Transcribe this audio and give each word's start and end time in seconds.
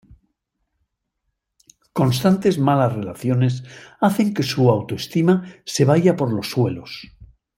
Constantes 1.93 2.57
malas 2.57 2.91
relaciones 2.93 3.63
hacen 3.99 4.33
que 4.33 4.41
su 4.41 4.67
autoestima 4.71 5.45
se 5.63 5.85
vaya 5.85 6.15
por 6.15 6.33
los 6.33 6.49
suelos. 6.49 7.15